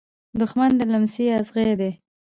دښمن 0.39 0.71
د 0.79 0.81
لمڅی 0.91 1.25
ازغي 1.37 1.73
دی. 1.79 1.91